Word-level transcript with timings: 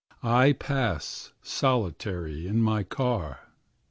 I 0.23 0.53
pass 0.53 1.31
solitary 1.43 2.47
in 2.47 2.59
my 2.59 2.81
car. 2.81 3.41